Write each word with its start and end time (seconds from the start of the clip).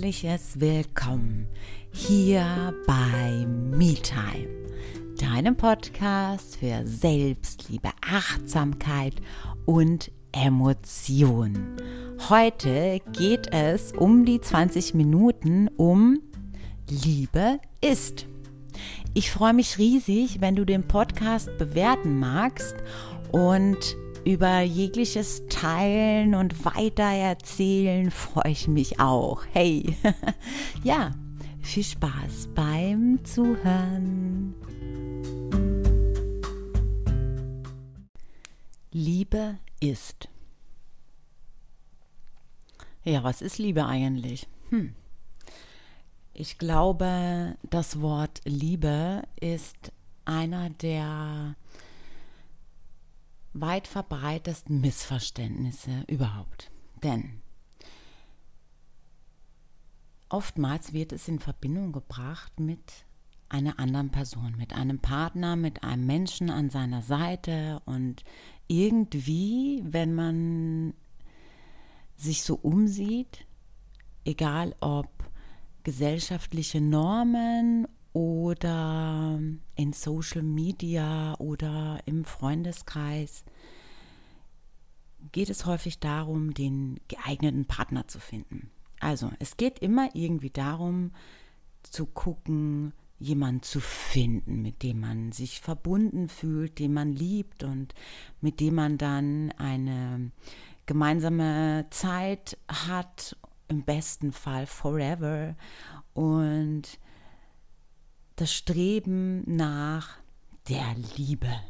herzliches 0.00 0.58
Willkommen 0.58 1.46
hier 1.92 2.72
bei 2.86 3.46
MeTime, 3.46 4.48
deinem 5.20 5.56
Podcast 5.56 6.56
für 6.56 6.86
Selbstliebe, 6.86 7.90
Achtsamkeit 8.00 9.12
und 9.66 10.10
Emotion. 10.32 11.76
Heute 12.30 13.00
geht 13.12 13.52
es 13.52 13.92
um 13.92 14.24
die 14.24 14.40
20 14.40 14.94
Minuten 14.94 15.68
um 15.76 16.20
Liebe 16.88 17.58
ist. 17.82 18.24
Ich 19.12 19.30
freue 19.30 19.52
mich 19.52 19.76
riesig, 19.76 20.40
wenn 20.40 20.56
du 20.56 20.64
den 20.64 20.88
Podcast 20.88 21.50
bewerten 21.58 22.18
magst 22.18 22.76
und 23.32 23.76
über 24.24 24.60
jegliches 24.60 25.46
Teilen 25.48 26.34
und 26.34 26.64
Weitererzählen 26.64 28.10
freue 28.10 28.52
ich 28.52 28.68
mich 28.68 29.00
auch. 29.00 29.44
Hey, 29.52 29.96
ja, 30.84 31.12
viel 31.60 31.84
Spaß 31.84 32.50
beim 32.54 33.24
Zuhören. 33.24 34.54
Liebe 38.92 39.58
ist. 39.80 40.28
Ja, 43.04 43.22
was 43.22 43.40
ist 43.40 43.58
Liebe 43.58 43.86
eigentlich? 43.86 44.46
Hm. 44.70 44.94
Ich 46.34 46.58
glaube, 46.58 47.56
das 47.68 48.00
Wort 48.00 48.40
Liebe 48.44 49.22
ist 49.40 49.92
einer 50.24 50.70
der 50.70 51.54
weit 53.52 53.86
verbreitesten 53.86 54.80
Missverständnisse 54.80 56.04
überhaupt. 56.06 56.70
Denn 57.02 57.42
oftmals 60.28 60.92
wird 60.92 61.12
es 61.12 61.28
in 61.28 61.38
Verbindung 61.38 61.92
gebracht 61.92 62.60
mit 62.60 63.06
einer 63.48 63.78
anderen 63.78 64.10
Person, 64.10 64.54
mit 64.56 64.74
einem 64.74 65.00
Partner, 65.00 65.56
mit 65.56 65.82
einem 65.82 66.06
Menschen 66.06 66.50
an 66.50 66.70
seiner 66.70 67.02
Seite 67.02 67.82
und 67.84 68.22
irgendwie, 68.68 69.82
wenn 69.84 70.14
man 70.14 70.94
sich 72.16 72.44
so 72.44 72.54
umsieht, 72.54 73.44
egal 74.24 74.76
ob 74.80 75.08
gesellschaftliche 75.82 76.80
Normen 76.80 77.88
oder 78.12 79.40
in 79.76 79.92
Social 79.92 80.42
Media 80.42 81.34
oder 81.38 82.00
im 82.06 82.24
Freundeskreis 82.24 83.44
geht 85.32 85.50
es 85.50 85.66
häufig 85.66 86.00
darum, 86.00 86.54
den 86.54 86.98
geeigneten 87.08 87.66
Partner 87.66 88.08
zu 88.08 88.18
finden. 88.18 88.70
Also 89.00 89.30
es 89.38 89.56
geht 89.56 89.78
immer 89.78 90.10
irgendwie 90.14 90.50
darum 90.50 91.12
zu 91.82 92.06
gucken, 92.06 92.92
jemanden 93.18 93.62
zu 93.62 93.80
finden, 93.80 94.62
mit 94.62 94.82
dem 94.82 95.00
man 95.00 95.32
sich 95.32 95.60
verbunden 95.60 96.28
fühlt, 96.28 96.78
den 96.78 96.94
man 96.94 97.12
liebt 97.12 97.62
und 97.62 97.94
mit 98.40 98.60
dem 98.60 98.74
man 98.74 98.98
dann 98.98 99.52
eine 99.52 100.32
gemeinsame 100.86 101.86
Zeit 101.90 102.58
hat, 102.66 103.36
im 103.68 103.84
besten 103.84 104.32
Fall 104.32 104.66
forever. 104.66 105.54
Und 106.14 106.98
das 108.40 108.54
Streben 108.54 109.42
nach 109.44 110.16
der 110.66 110.94
Liebe. 111.16 111.60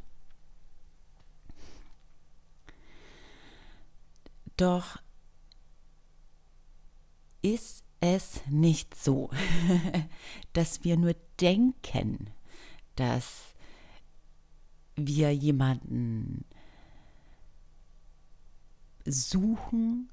Doch 4.56 4.98
ist 7.42 7.82
es 7.98 8.42
nicht 8.47 8.94
so, 8.94 9.31
dass 10.53 10.84
wir 10.84 10.97
nur 10.97 11.16
denken, 11.41 12.31
dass 12.94 13.56
wir 14.94 15.34
jemanden 15.34 16.44
suchen, 19.04 20.08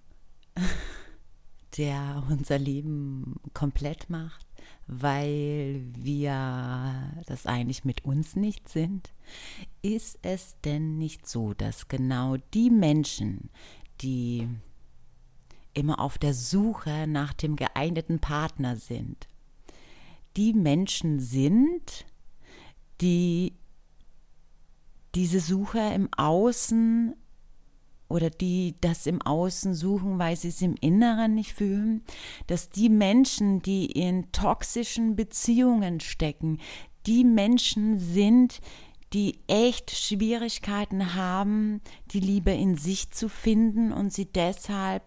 der 1.77 2.25
unser 2.27 2.57
Leben 2.57 3.35
komplett 3.53 4.09
macht, 4.09 4.46
weil 4.87 5.81
wir 5.93 7.23
das 7.25 7.45
eigentlich 7.45 7.85
mit 7.85 8.05
uns 8.05 8.35
nicht 8.35 8.69
sind? 8.69 9.13
Ist 9.81 10.19
es 10.21 10.55
denn 10.63 10.97
nicht 10.97 11.27
so, 11.27 11.53
dass 11.53 11.87
genau 11.87 12.37
die 12.53 12.69
Menschen, 12.69 13.49
die 14.01 14.47
immer 15.73 15.99
auf 15.99 16.17
der 16.17 16.33
Suche 16.33 17.05
nach 17.07 17.33
dem 17.33 17.55
geeigneten 17.55 18.19
Partner 18.19 18.77
sind, 18.77 19.27
die 20.35 20.53
Menschen 20.53 21.19
sind, 21.19 22.05
die 23.01 23.53
diese 25.15 25.39
Suche 25.39 25.79
im 25.79 26.09
Außen 26.15 27.15
oder 28.09 28.29
die 28.29 28.75
das 28.81 29.05
im 29.05 29.21
Außen 29.21 29.73
suchen, 29.73 30.19
weil 30.19 30.35
sie 30.35 30.49
es 30.49 30.61
im 30.61 30.75
Inneren 30.79 31.35
nicht 31.35 31.53
fühlen, 31.53 32.03
dass 32.47 32.69
die 32.69 32.89
Menschen, 32.89 33.61
die 33.61 33.85
in 33.85 34.31
toxischen 34.31 35.15
Beziehungen 35.15 35.99
stecken, 35.99 36.59
die 37.05 37.23
Menschen 37.23 37.99
sind, 37.99 38.59
die 39.13 39.39
echt 39.47 39.91
Schwierigkeiten 39.91 41.15
haben, 41.15 41.81
die 42.11 42.19
Liebe 42.19 42.51
in 42.51 42.75
sich 42.75 43.11
zu 43.11 43.29
finden 43.29 43.91
und 43.93 44.11
sie 44.11 44.25
deshalb 44.25 45.03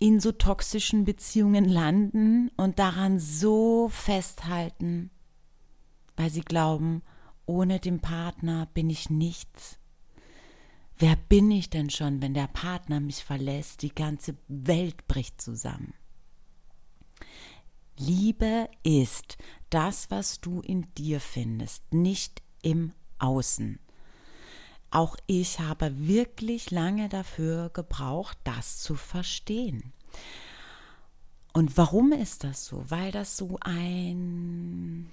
in 0.00 0.20
so 0.20 0.32
toxischen 0.32 1.04
Beziehungen 1.04 1.64
landen 1.64 2.50
und 2.56 2.78
daran 2.78 3.18
so 3.18 3.88
festhalten, 3.88 5.10
weil 6.16 6.30
sie 6.30 6.42
glauben, 6.42 7.02
ohne 7.46 7.80
den 7.80 8.00
Partner 8.00 8.68
bin 8.74 8.90
ich 8.90 9.10
nichts. 9.10 9.77
Wer 11.00 11.14
bin 11.14 11.52
ich 11.52 11.70
denn 11.70 11.90
schon, 11.90 12.20
wenn 12.20 12.34
der 12.34 12.48
Partner 12.48 12.98
mich 12.98 13.22
verlässt? 13.22 13.82
Die 13.82 13.94
ganze 13.94 14.36
Welt 14.48 15.06
bricht 15.06 15.40
zusammen. 15.40 15.94
Liebe 17.96 18.68
ist 18.82 19.38
das, 19.70 20.10
was 20.10 20.40
du 20.40 20.60
in 20.60 20.92
dir 20.94 21.20
findest, 21.20 21.92
nicht 21.92 22.42
im 22.62 22.92
Außen. 23.20 23.78
Auch 24.90 25.16
ich 25.26 25.60
habe 25.60 26.08
wirklich 26.08 26.72
lange 26.72 27.08
dafür 27.08 27.70
gebraucht, 27.70 28.38
das 28.42 28.78
zu 28.78 28.96
verstehen. 28.96 29.92
Und 31.52 31.76
warum 31.76 32.12
ist 32.12 32.42
das 32.42 32.66
so? 32.66 32.84
Weil 32.88 33.12
das 33.12 33.36
so 33.36 33.58
ein 33.60 35.12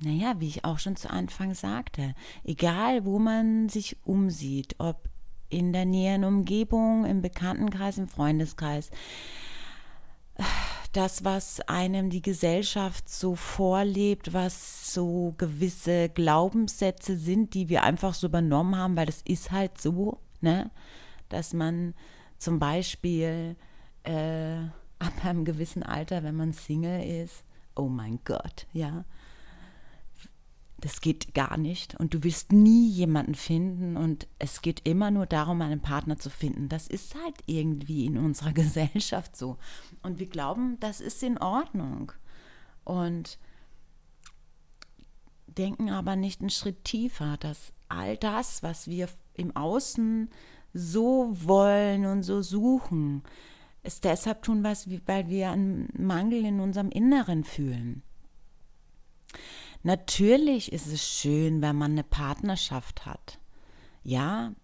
naja, 0.00 0.34
wie 0.38 0.48
ich 0.48 0.64
auch 0.64 0.78
schon 0.78 0.96
zu 0.96 1.10
Anfang 1.10 1.54
sagte, 1.54 2.14
egal 2.44 3.04
wo 3.04 3.18
man 3.18 3.68
sich 3.68 3.96
umsieht, 4.04 4.76
ob 4.78 5.08
in 5.48 5.72
der 5.72 5.84
näheren 5.84 6.24
Umgebung, 6.24 7.04
im 7.04 7.22
Bekanntenkreis, 7.22 7.98
im 7.98 8.08
Freundeskreis, 8.08 8.90
das, 10.92 11.24
was 11.24 11.60
einem 11.62 12.10
die 12.10 12.22
Gesellschaft 12.22 13.08
so 13.08 13.34
vorlebt, 13.34 14.32
was 14.32 14.92
so 14.92 15.34
gewisse 15.38 16.08
Glaubenssätze 16.08 17.16
sind, 17.16 17.54
die 17.54 17.68
wir 17.68 17.82
einfach 17.82 18.14
so 18.14 18.28
übernommen 18.28 18.76
haben, 18.76 18.96
weil 18.96 19.06
das 19.06 19.22
ist 19.22 19.50
halt 19.50 19.80
so, 19.80 20.18
ne? 20.40 20.70
dass 21.28 21.52
man 21.52 21.94
zum 22.38 22.58
Beispiel 22.58 23.56
äh, 24.04 24.56
ab 24.98 25.24
einem 25.24 25.44
gewissen 25.44 25.82
Alter, 25.82 26.22
wenn 26.22 26.36
man 26.36 26.52
Single 26.52 27.22
ist, 27.22 27.44
oh 27.74 27.88
mein 27.88 28.20
Gott, 28.24 28.66
ja, 28.72 29.04
das 30.84 31.00
geht 31.00 31.32
gar 31.32 31.56
nicht 31.56 31.94
und 31.94 32.12
du 32.12 32.24
wirst 32.24 32.52
nie 32.52 32.86
jemanden 32.90 33.34
finden 33.34 33.96
und 33.96 34.28
es 34.38 34.60
geht 34.60 34.86
immer 34.86 35.10
nur 35.10 35.24
darum, 35.24 35.62
einen 35.62 35.80
Partner 35.80 36.18
zu 36.18 36.28
finden. 36.28 36.68
Das 36.68 36.88
ist 36.88 37.14
halt 37.14 37.36
irgendwie 37.46 38.04
in 38.04 38.18
unserer 38.18 38.52
Gesellschaft 38.52 39.34
so. 39.34 39.56
Und 40.02 40.18
wir 40.18 40.26
glauben, 40.26 40.78
das 40.80 41.00
ist 41.00 41.22
in 41.22 41.38
Ordnung. 41.38 42.12
Und 42.84 43.38
denken 45.46 45.88
aber 45.88 46.16
nicht 46.16 46.42
einen 46.42 46.50
Schritt 46.50 46.84
tiefer, 46.84 47.38
dass 47.38 47.72
all 47.88 48.18
das, 48.18 48.62
was 48.62 48.86
wir 48.86 49.08
im 49.32 49.56
Außen 49.56 50.28
so 50.74 51.34
wollen 51.34 52.04
und 52.04 52.24
so 52.24 52.42
suchen, 52.42 53.22
es 53.82 54.02
deshalb 54.02 54.42
tun, 54.42 54.62
weil 54.62 55.28
wir 55.30 55.50
einen 55.50 55.88
Mangel 55.96 56.44
in 56.44 56.60
unserem 56.60 56.90
Inneren 56.90 57.42
fühlen. 57.42 58.02
Natürlich 59.84 60.72
ist 60.72 60.86
es 60.86 61.06
schön, 61.06 61.60
wenn 61.60 61.76
man 61.76 61.92
eine 61.92 62.04
Partnerschaft 62.04 63.04
hat. 63.04 63.38
Ja, 64.02 64.54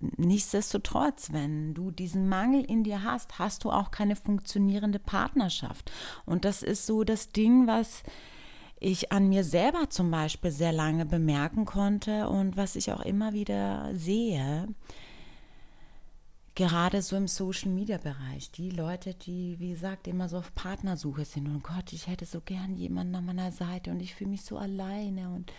nichtsdestotrotz, 0.00 1.32
wenn 1.32 1.72
du 1.72 1.92
diesen 1.92 2.28
Mangel 2.28 2.64
in 2.64 2.82
dir 2.82 3.04
hast, 3.04 3.38
hast 3.38 3.62
du 3.62 3.70
auch 3.70 3.92
keine 3.92 4.16
funktionierende 4.16 4.98
Partnerschaft. 4.98 5.92
Und 6.26 6.44
das 6.44 6.64
ist 6.64 6.84
so 6.84 7.04
das 7.04 7.28
Ding, 7.28 7.68
was 7.68 8.02
ich 8.80 9.12
an 9.12 9.28
mir 9.28 9.44
selber 9.44 9.88
zum 9.88 10.10
Beispiel 10.10 10.50
sehr 10.50 10.72
lange 10.72 11.06
bemerken 11.06 11.64
konnte 11.64 12.28
und 12.28 12.56
was 12.56 12.74
ich 12.74 12.92
auch 12.92 13.02
immer 13.02 13.34
wieder 13.34 13.94
sehe. 13.94 14.66
Gerade 16.60 17.00
so 17.00 17.16
im 17.16 17.26
Social 17.26 17.70
Media 17.70 17.96
Bereich, 17.96 18.50
die 18.50 18.68
Leute, 18.68 19.14
die, 19.14 19.58
wie 19.58 19.70
gesagt, 19.70 20.06
immer 20.06 20.28
so 20.28 20.36
auf 20.36 20.54
Partnersuche 20.54 21.24
sind 21.24 21.48
und 21.48 21.62
Gott, 21.62 21.94
ich 21.94 22.06
hätte 22.06 22.26
so 22.26 22.42
gern 22.42 22.76
jemanden 22.76 23.14
an 23.14 23.24
meiner 23.24 23.50
Seite 23.50 23.90
und 23.90 24.00
ich 24.00 24.14
fühle 24.14 24.28
mich 24.28 24.42
so 24.42 24.58
alleine 24.58 25.30
und 25.30 25.50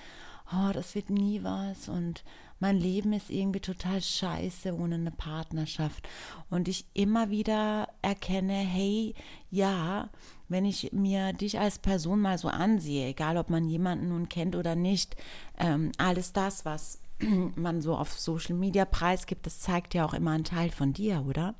oh, 0.53 0.71
das 0.71 0.93
wird 0.93 1.09
nie 1.09 1.41
was 1.41 1.89
und 1.89 2.23
mein 2.59 2.77
Leben 2.77 3.13
ist 3.13 3.31
irgendwie 3.31 3.61
total 3.61 3.99
scheiße 3.99 4.75
ohne 4.75 4.93
eine 4.93 5.09
Partnerschaft. 5.09 6.07
Und 6.51 6.67
ich 6.67 6.85
immer 6.93 7.31
wieder 7.31 7.87
erkenne, 8.03 8.53
hey, 8.53 9.15
ja, 9.49 10.07
wenn 10.49 10.65
ich 10.65 10.93
mir 10.93 11.33
dich 11.33 11.57
als 11.57 11.79
Person 11.79 12.21
mal 12.21 12.37
so 12.37 12.49
ansehe, 12.49 13.07
egal 13.07 13.37
ob 13.37 13.49
man 13.49 13.67
jemanden 13.67 14.09
nun 14.09 14.29
kennt 14.29 14.55
oder 14.55 14.75
nicht, 14.75 15.15
ähm, 15.57 15.91
alles 15.97 16.33
das, 16.33 16.63
was 16.63 16.99
man 17.55 17.81
so 17.81 17.95
auf 17.95 18.19
Social 18.19 18.55
Media 18.55 18.85
preisgibt, 18.85 19.45
das 19.45 19.59
zeigt 19.59 19.93
ja 19.93 20.05
auch 20.05 20.13
immer 20.13 20.31
einen 20.31 20.43
Teil 20.43 20.69
von 20.69 20.93
dir, 20.93 21.25
oder? 21.27 21.55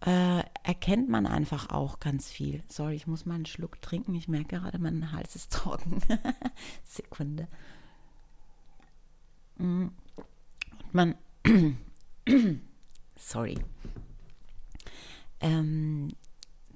Äh, 0.00 0.44
erkennt 0.62 1.08
man 1.08 1.26
einfach 1.26 1.70
auch 1.70 1.98
ganz 1.98 2.30
viel. 2.30 2.62
Sorry, 2.68 2.94
ich 2.94 3.06
muss 3.08 3.26
mal 3.26 3.34
einen 3.34 3.46
Schluck 3.46 3.82
trinken. 3.82 4.14
Ich 4.14 4.28
merke 4.28 4.56
gerade, 4.58 4.78
mein 4.78 5.10
Hals 5.12 5.34
ist 5.34 5.52
trocken. 5.52 6.00
Sekunde. 6.84 7.48
Und 9.58 9.92
man, 10.92 11.16
sorry, 13.16 13.58
ähm, 15.40 16.12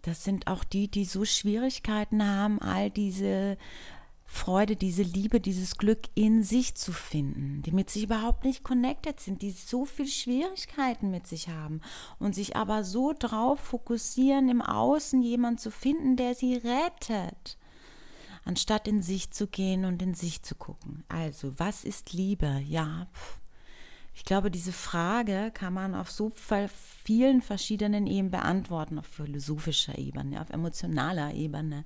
das 0.02 0.24
sind 0.24 0.48
auch 0.48 0.64
die, 0.64 0.88
die 0.88 1.04
so 1.04 1.24
Schwierigkeiten 1.24 2.26
haben, 2.26 2.60
all 2.60 2.90
diese 2.90 3.56
Freude, 4.34 4.76
diese 4.76 5.02
Liebe, 5.02 5.40
dieses 5.40 5.76
Glück 5.76 6.08
in 6.14 6.42
sich 6.42 6.74
zu 6.74 6.92
finden, 6.92 7.62
die 7.62 7.70
mit 7.70 7.90
sich 7.90 8.04
überhaupt 8.04 8.44
nicht 8.44 8.64
connected 8.64 9.20
sind, 9.20 9.42
die 9.42 9.50
so 9.50 9.84
viel 9.84 10.08
Schwierigkeiten 10.08 11.10
mit 11.10 11.26
sich 11.26 11.48
haben 11.48 11.80
und 12.18 12.34
sich 12.34 12.56
aber 12.56 12.82
so 12.82 13.12
drauf 13.16 13.60
fokussieren, 13.60 14.48
im 14.48 14.62
Außen 14.62 15.22
jemand 15.22 15.60
zu 15.60 15.70
finden, 15.70 16.16
der 16.16 16.34
sie 16.34 16.54
rettet 16.54 17.58
anstatt 18.44 18.88
in 18.88 19.02
sich 19.02 19.30
zu 19.30 19.46
gehen 19.46 19.84
und 19.84 20.02
in 20.02 20.14
sich 20.14 20.42
zu 20.42 20.56
gucken. 20.56 21.04
Also, 21.08 21.56
was 21.60 21.84
ist 21.84 22.12
Liebe? 22.12 22.60
Ja, 22.66 23.06
ich 24.14 24.24
glaube, 24.24 24.50
diese 24.50 24.72
Frage 24.72 25.52
kann 25.54 25.72
man 25.72 25.94
auf 25.94 26.10
so 26.10 26.32
vielen 27.04 27.40
verschiedenen 27.40 28.08
Ebenen 28.08 28.32
beantworten, 28.32 28.98
auf 28.98 29.06
philosophischer 29.06 29.96
Ebene, 29.96 30.40
auf 30.40 30.50
emotionaler 30.50 31.34
Ebene, 31.34 31.84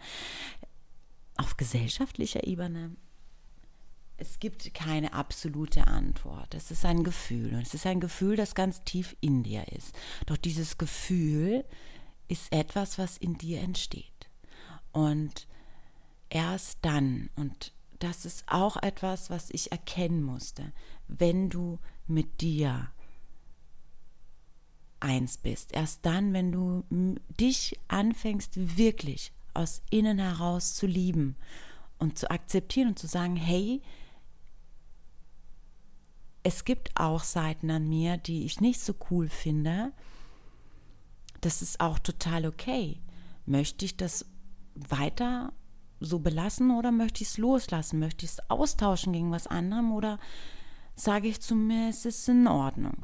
auf 1.39 1.57
gesellschaftlicher 1.57 2.47
Ebene. 2.47 2.97
Es 4.19 4.39
gibt 4.39 4.73
keine 4.73 5.13
absolute 5.13 5.87
Antwort. 5.87 6.55
Es 6.55 6.71
ist 6.71 6.85
ein 6.85 7.05
Gefühl 7.05 7.55
und 7.55 7.63
es 7.63 7.75
ist 7.75 7.87
ein 7.87 8.01
Gefühl, 8.01 8.37
das 8.37 8.55
ganz 8.55 8.83
tief 8.85 9.15
in 9.21 9.43
dir 9.43 9.69
ist. 9.73 9.95
Doch 10.25 10.39
dieses 10.39 10.79
Gefühl 10.79 11.65
ist 12.29 12.53
etwas, 12.53 12.99
was 12.99 13.19
in 13.19 13.37
dir 13.37 13.61
entsteht. 13.61 14.31
Und 14.93 15.47
erst 16.31 16.79
dann, 16.83 17.29
und 17.37 17.73
das 17.99 18.25
ist 18.25 18.45
auch 18.47 18.77
etwas, 18.83 19.31
was 19.31 19.51
ich 19.51 19.71
erkennen 19.73 20.23
musste, 20.23 20.73
wenn 21.09 21.51
du 21.51 21.79
mit 22.07 22.41
dir 22.41 22.91
eins 25.01 25.37
bist, 25.37 25.73
erst 25.73 26.05
dann, 26.07 26.33
wenn 26.33 26.53
du 26.53 26.85
dich 27.39 27.79
anfängst 27.89 28.79
wirklich 28.79 29.33
aus 29.57 29.83
innen 29.91 30.19
heraus 30.19 30.75
zu 30.75 30.87
lieben 30.87 31.37
und 31.99 32.19
zu 32.19 32.31
akzeptieren 32.31 32.89
und 32.89 32.99
zu 32.99 33.07
sagen, 33.07 33.37
hey, 33.37 33.83
es 36.43 36.65
gibt 36.65 36.93
auch 36.95 37.25
Seiten 37.25 37.71
an 37.71 37.89
mir, 37.89 38.19
die 38.19 38.45
ich 38.45 38.61
nicht 38.61 38.81
so 38.81 38.95
cool 39.11 39.29
finde. 39.29 39.93
Das 41.41 41.61
ist 41.61 41.81
auch 41.81 41.99
total 41.99 42.47
okay. 42.47 43.01
Möchte 43.47 43.85
ich 43.85 43.97
das 43.97 44.27
weiter 44.75 45.53
so 45.99 46.19
belassen 46.19 46.71
oder 46.71 46.93
möchte 46.93 47.23
ich 47.23 47.31
es 47.31 47.39
loslassen? 47.39 47.99
Möchte 47.99 48.25
ich 48.25 48.33
es 48.33 48.51
austauschen 48.51 49.13
gegen 49.13 49.33
was 49.33 49.47
anderem 49.47 49.93
oder 49.93 50.21
sage 50.95 51.29
ich 51.29 51.41
zu 51.41 51.57
mir, 51.57 51.89
es 51.89 52.05
ist 52.05 52.29
in 52.29 52.47
Ordnung? 52.47 53.03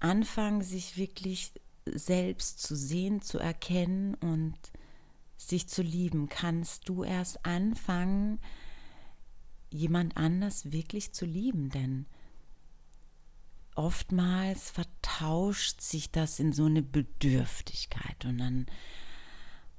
Anfangen, 0.00 0.62
sich 0.62 0.96
wirklich 0.96 1.52
selbst 1.96 2.60
zu 2.60 2.76
sehen, 2.76 3.22
zu 3.22 3.38
erkennen 3.38 4.14
und 4.14 4.56
sich 5.36 5.68
zu 5.68 5.82
lieben, 5.82 6.28
kannst 6.28 6.88
du 6.88 7.04
erst 7.04 7.44
anfangen, 7.46 8.40
jemand 9.70 10.16
anders 10.16 10.72
wirklich 10.72 11.12
zu 11.12 11.24
lieben, 11.24 11.70
denn 11.70 12.06
oftmals 13.74 14.70
vertauscht 14.70 15.80
sich 15.80 16.10
das 16.10 16.40
in 16.40 16.52
so 16.52 16.64
eine 16.64 16.82
Bedürftigkeit 16.82 18.24
und 18.24 18.38
dann 18.38 18.66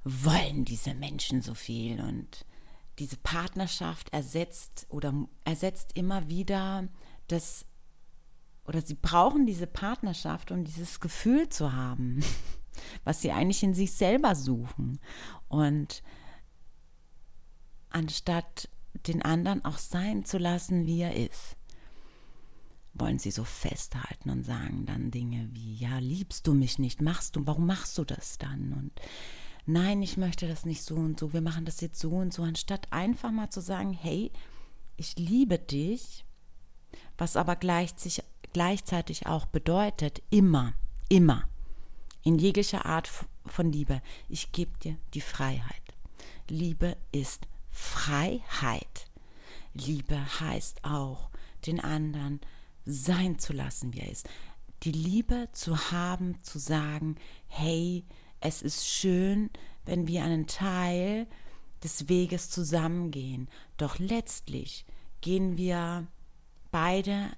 wollen 0.04 0.64
diese 0.64 0.94
Menschen 0.94 1.42
so 1.42 1.54
viel 1.54 2.00
und 2.00 2.46
diese 2.98 3.18
Partnerschaft 3.18 4.12
ersetzt 4.12 4.86
oder 4.88 5.12
ersetzt 5.44 5.96
immer 5.96 6.28
wieder 6.28 6.88
das 7.28 7.66
oder 8.66 8.82
sie 8.82 8.94
brauchen 8.94 9.46
diese 9.46 9.66
Partnerschaft, 9.66 10.50
um 10.50 10.64
dieses 10.64 11.00
Gefühl 11.00 11.48
zu 11.48 11.72
haben, 11.72 12.22
was 13.04 13.20
sie 13.20 13.32
eigentlich 13.32 13.62
in 13.62 13.74
sich 13.74 13.92
selber 13.92 14.34
suchen. 14.34 15.00
Und 15.48 16.02
anstatt 17.90 18.68
den 19.06 19.22
anderen 19.22 19.64
auch 19.64 19.78
sein 19.78 20.24
zu 20.24 20.38
lassen, 20.38 20.86
wie 20.86 21.00
er 21.00 21.16
ist, 21.16 21.56
wollen 22.94 23.18
sie 23.18 23.30
so 23.30 23.44
festhalten 23.44 24.30
und 24.30 24.44
sagen 24.44 24.84
dann 24.86 25.10
Dinge 25.10 25.48
wie, 25.52 25.74
ja, 25.74 25.98
liebst 25.98 26.46
du 26.46 26.54
mich 26.54 26.78
nicht, 26.78 27.00
machst 27.00 27.36
du, 27.36 27.46
warum 27.46 27.66
machst 27.66 27.96
du 27.98 28.04
das 28.04 28.38
dann? 28.38 28.72
Und 28.72 28.92
nein, 29.66 30.02
ich 30.02 30.16
möchte 30.16 30.48
das 30.48 30.64
nicht 30.64 30.82
so 30.82 30.96
und 30.96 31.18
so, 31.18 31.32
wir 31.32 31.40
machen 31.40 31.64
das 31.64 31.80
jetzt 31.80 31.98
so 32.00 32.10
und 32.10 32.32
so, 32.32 32.42
anstatt 32.42 32.92
einfach 32.92 33.30
mal 33.30 33.50
zu 33.50 33.60
sagen, 33.60 33.92
hey, 33.92 34.32
ich 34.96 35.16
liebe 35.16 35.58
dich, 35.58 36.24
was 37.16 37.36
aber 37.36 37.56
gleichzeitig, 37.56 38.24
gleichzeitig 38.52 39.26
auch 39.26 39.46
bedeutet, 39.46 40.22
immer, 40.30 40.74
immer, 41.08 41.44
in 42.22 42.38
jeglicher 42.38 42.86
Art 42.86 43.10
von 43.46 43.72
Liebe, 43.72 44.02
ich 44.28 44.52
gebe 44.52 44.76
dir 44.78 44.96
die 45.14 45.20
Freiheit. 45.20 45.82
Liebe 46.48 46.96
ist 47.12 47.46
Freiheit. 47.70 49.06
Liebe 49.72 50.40
heißt 50.40 50.84
auch, 50.84 51.30
den 51.66 51.80
anderen 51.80 52.40
sein 52.84 53.38
zu 53.38 53.52
lassen, 53.52 53.94
wie 53.94 54.00
er 54.00 54.10
ist. 54.10 54.28
Die 54.82 54.92
Liebe 54.92 55.48
zu 55.52 55.90
haben, 55.92 56.42
zu 56.42 56.58
sagen, 56.58 57.16
hey, 57.46 58.04
es 58.40 58.62
ist 58.62 58.86
schön, 58.86 59.50
wenn 59.84 60.06
wir 60.06 60.24
einen 60.24 60.46
Teil 60.46 61.26
des 61.84 62.08
Weges 62.08 62.50
zusammengehen. 62.50 63.48
Doch 63.76 63.98
letztlich 63.98 64.84
gehen 65.20 65.56
wir 65.56 66.06
beide 66.70 67.30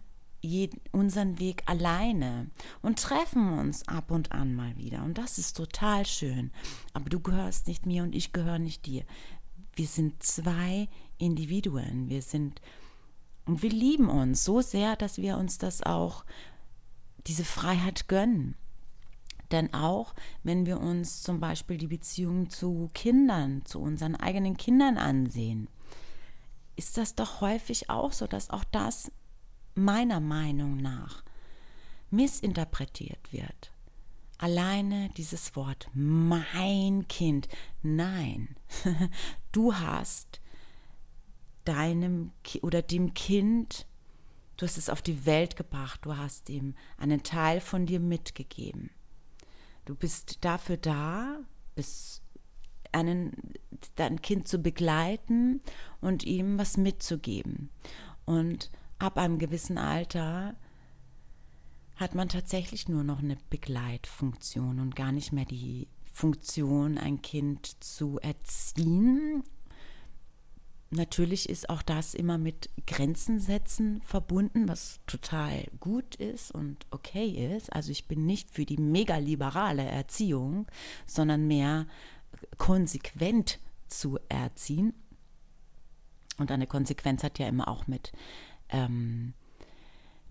jeden, 0.42 0.80
unseren 0.90 1.38
Weg 1.38 1.62
alleine 1.66 2.50
und 2.82 2.98
treffen 2.98 3.58
uns 3.58 3.86
ab 3.88 4.10
und 4.10 4.32
an 4.32 4.54
mal 4.54 4.76
wieder. 4.76 5.02
Und 5.04 5.16
das 5.16 5.38
ist 5.38 5.56
total 5.56 6.04
schön. 6.04 6.50
Aber 6.92 7.08
du 7.08 7.20
gehörst 7.20 7.68
nicht 7.68 7.86
mir 7.86 8.02
und 8.02 8.14
ich 8.14 8.32
gehöre 8.32 8.58
nicht 8.58 8.84
dir. 8.84 9.04
Wir 9.74 9.86
sind 9.86 10.22
zwei 10.22 10.88
Individuen. 11.16 12.10
Wir 12.10 12.20
sind 12.20 12.60
und 13.44 13.62
wir 13.62 13.70
lieben 13.70 14.08
uns 14.08 14.44
so 14.44 14.60
sehr, 14.60 14.96
dass 14.96 15.18
wir 15.18 15.36
uns 15.36 15.58
das 15.58 15.82
auch, 15.82 16.24
diese 17.26 17.44
Freiheit 17.44 18.08
gönnen. 18.08 18.56
Denn 19.50 19.74
auch 19.74 20.14
wenn 20.42 20.66
wir 20.66 20.80
uns 20.80 21.22
zum 21.22 21.40
Beispiel 21.40 21.76
die 21.76 21.86
Beziehung 21.86 22.50
zu 22.50 22.88
Kindern, 22.94 23.64
zu 23.64 23.80
unseren 23.80 24.16
eigenen 24.16 24.56
Kindern 24.56 24.96
ansehen, 24.96 25.68
ist 26.74 26.96
das 26.96 27.14
doch 27.14 27.40
häufig 27.40 27.90
auch 27.90 28.12
so, 28.12 28.26
dass 28.26 28.50
auch 28.50 28.64
das 28.64 29.12
meiner 29.74 30.20
Meinung 30.20 30.76
nach 30.76 31.22
missinterpretiert 32.10 33.32
wird. 33.32 33.72
Alleine 34.38 35.08
dieses 35.16 35.54
Wort 35.56 35.88
mein 35.94 37.06
Kind. 37.08 37.48
Nein, 37.82 38.56
du 39.52 39.74
hast 39.74 40.40
deinem 41.64 42.32
oder 42.60 42.82
dem 42.82 43.14
Kind, 43.14 43.86
du 44.56 44.66
hast 44.66 44.78
es 44.78 44.90
auf 44.90 45.00
die 45.00 45.26
Welt 45.26 45.56
gebracht, 45.56 46.00
du 46.02 46.16
hast 46.16 46.50
ihm 46.50 46.74
einen 46.98 47.22
Teil 47.22 47.60
von 47.60 47.86
dir 47.86 48.00
mitgegeben. 48.00 48.90
Du 49.84 49.94
bist 49.94 50.44
dafür 50.44 50.76
da, 50.76 51.38
bis 51.74 52.22
einen, 52.92 53.54
dein 53.96 54.20
Kind 54.20 54.48
zu 54.48 54.58
begleiten 54.58 55.60
und 56.00 56.24
ihm 56.24 56.58
was 56.58 56.76
mitzugeben. 56.76 57.70
Und 58.24 58.70
ab 59.02 59.18
einem 59.18 59.38
gewissen 59.38 59.78
Alter 59.78 60.54
hat 61.96 62.14
man 62.14 62.28
tatsächlich 62.28 62.88
nur 62.88 63.04
noch 63.04 63.18
eine 63.18 63.36
Begleitfunktion 63.50 64.80
und 64.80 64.96
gar 64.96 65.12
nicht 65.12 65.32
mehr 65.32 65.44
die 65.44 65.88
Funktion, 66.04 66.98
ein 66.98 67.22
Kind 67.22 67.82
zu 67.82 68.18
erziehen, 68.20 69.42
natürlich 70.92 71.48
ist 71.48 71.68
auch 71.70 71.82
das 71.82 72.14
immer 72.14 72.38
mit 72.38 72.70
Grenzen 72.86 73.40
setzen 73.40 74.00
verbunden, 74.02 74.68
was 74.68 75.00
total 75.06 75.64
gut 75.80 76.14
ist 76.16 76.52
und 76.52 76.86
okay 76.90 77.56
ist. 77.56 77.72
Also 77.72 77.90
ich 77.90 78.06
bin 78.06 78.26
nicht 78.26 78.50
für 78.50 78.64
die 78.64 78.76
mega 78.76 79.16
liberale 79.16 79.84
Erziehung, 79.84 80.66
sondern 81.06 81.46
mehr 81.46 81.86
konsequent 82.58 83.58
zu 83.88 84.18
erziehen. 84.28 84.94
Und 86.38 86.50
eine 86.50 86.66
Konsequenz 86.66 87.22
hat 87.22 87.38
ja 87.38 87.48
immer 87.48 87.68
auch 87.68 87.86
mit 87.86 88.12
ähm, 88.72 89.34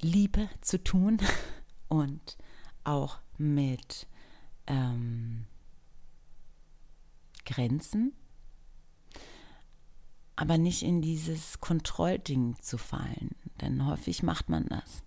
Liebe 0.01 0.49
zu 0.59 0.83
tun 0.83 1.19
und 1.87 2.37
auch 2.83 3.19
mit 3.37 4.07
ähm, 4.67 5.45
Grenzen 7.45 8.13
aber 10.41 10.57
nicht 10.57 10.81
in 10.81 11.03
dieses 11.03 11.59
Kontrollding 11.59 12.55
zu 12.61 12.79
fallen. 12.79 13.35
Denn 13.61 13.85
häufig 13.85 14.23
macht 14.23 14.49
man 14.49 14.65
das. 14.65 15.03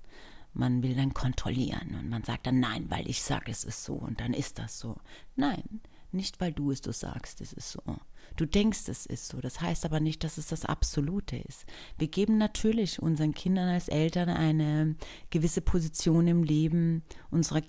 Man 0.53 0.85
will 0.85 0.95
dann 0.95 1.13
kontrollieren 1.13 1.97
und 1.99 2.09
man 2.09 2.23
sagt 2.23 2.47
dann 2.47 2.61
nein, 2.61 2.89
weil 2.89 3.11
ich 3.11 3.21
sage, 3.21 3.51
es 3.51 3.65
ist 3.65 3.83
so 3.83 3.95
und 3.95 4.21
dann 4.21 4.33
ist 4.33 4.61
das 4.61 4.79
so. 4.79 4.97
Nein, 5.35 5.81
nicht 6.15 6.41
weil 6.41 6.53
du 6.53 6.71
es 6.71 6.81
du 6.81 6.93
sagst, 6.93 7.41
es 7.41 7.53
ist 7.53 7.73
so. 7.73 7.83
Du 8.37 8.47
denkst, 8.47 8.89
es 8.89 9.07
ist 9.07 9.29
so. 9.29 9.41
Das 9.41 9.61
heißt 9.61 9.85
aber 9.85 10.01
nicht, 10.01 10.25
dass 10.25 10.39
es 10.39 10.47
das 10.47 10.65
Absolute 10.65 11.37
ist. 11.37 11.67
Wir 11.99 12.09
geben 12.09 12.39
natürlich 12.39 13.01
unseren 13.01 13.35
Kindern 13.35 13.69
als 13.69 13.89
Eltern 13.89 14.29
eine 14.29 14.97
gewisse 15.31 15.61
Position 15.61 16.27
im 16.27 16.43
Leben 16.43 17.03
unserer, 17.31 17.63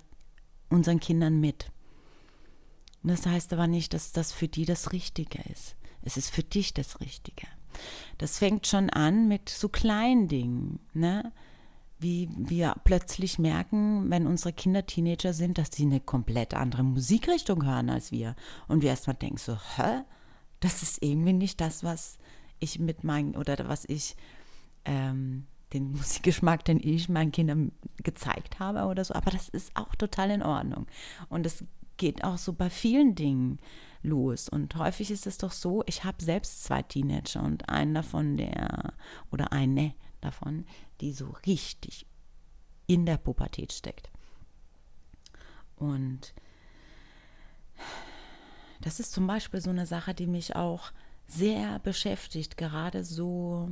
unseren 0.70 1.00
Kindern 1.00 1.40
mit. 1.40 1.70
Das 3.02 3.26
heißt 3.26 3.52
aber 3.52 3.68
nicht, 3.68 3.94
dass 3.94 4.12
das 4.12 4.32
für 4.32 4.48
die 4.48 4.64
das 4.64 4.92
Richtige 4.92 5.38
ist. 5.52 5.76
Es 6.02 6.16
ist 6.16 6.30
für 6.30 6.42
dich 6.42 6.74
das 6.74 7.00
Richtige. 7.00 7.46
Das 8.18 8.38
fängt 8.38 8.66
schon 8.66 8.90
an 8.90 9.28
mit 9.28 9.48
so 9.48 9.68
kleinen 9.68 10.28
Dingen, 10.28 10.80
ne? 10.94 11.32
Wie 11.98 12.28
wir 12.36 12.74
plötzlich 12.84 13.38
merken, 13.38 14.10
wenn 14.10 14.26
unsere 14.26 14.52
Kinder 14.52 14.84
Teenager 14.84 15.32
sind, 15.32 15.58
dass 15.58 15.68
sie 15.72 15.84
eine 15.84 16.00
komplett 16.00 16.54
andere 16.54 16.82
Musikrichtung 16.82 17.64
hören 17.64 17.88
als 17.88 18.12
wir. 18.12 18.36
Und 18.68 18.82
wir 18.82 18.90
erstmal 18.90 19.16
denken 19.16 19.38
so, 19.38 19.56
hä? 19.76 20.02
Das 20.60 20.82
ist 20.82 21.02
irgendwie 21.02 21.32
nicht 21.32 21.60
das, 21.60 21.84
was 21.84 22.18
ich 22.58 22.78
mit 22.78 23.04
meinen, 23.04 23.36
oder 23.36 23.68
was 23.68 23.84
ich, 23.86 24.16
ähm, 24.84 25.46
den 25.72 25.92
Musikgeschmack, 25.96 26.64
den 26.64 26.80
ich 26.82 27.08
meinen 27.08 27.32
Kindern 27.32 27.72
gezeigt 28.02 28.58
habe 28.58 28.84
oder 28.84 29.04
so. 29.04 29.14
Aber 29.14 29.30
das 29.30 29.48
ist 29.48 29.72
auch 29.74 29.94
total 29.94 30.30
in 30.30 30.42
Ordnung. 30.42 30.86
Und 31.28 31.46
es 31.46 31.64
geht 31.96 32.24
auch 32.24 32.38
so 32.38 32.52
bei 32.52 32.70
vielen 32.70 33.14
Dingen 33.14 33.58
los. 34.02 34.48
Und 34.48 34.76
häufig 34.76 35.10
ist 35.10 35.26
es 35.26 35.38
doch 35.38 35.52
so, 35.52 35.82
ich 35.86 36.04
habe 36.04 36.22
selbst 36.22 36.64
zwei 36.64 36.82
Teenager 36.82 37.42
und 37.42 37.68
einen 37.68 37.94
davon, 37.94 38.36
der, 38.36 38.94
oder 39.30 39.52
eine 39.52 39.94
davon, 40.20 40.64
die 41.00 41.12
so 41.12 41.34
richtig 41.46 42.06
in 42.86 43.06
der 43.06 43.16
Pubertät 43.16 43.72
steckt. 43.72 44.10
Und 45.76 46.34
das 48.80 49.00
ist 49.00 49.12
zum 49.12 49.26
Beispiel 49.26 49.60
so 49.60 49.70
eine 49.70 49.86
Sache, 49.86 50.14
die 50.14 50.26
mich 50.26 50.56
auch 50.56 50.92
sehr 51.26 51.78
beschäftigt, 51.80 52.56
gerade 52.56 53.04
so 53.04 53.70